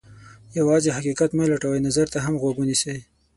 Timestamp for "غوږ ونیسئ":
2.41-2.97